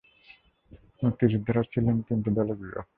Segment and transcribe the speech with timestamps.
[1.01, 2.89] মুক্তিযোদ্ধারা ছিলেন তিনটি দলে বিভক্ত।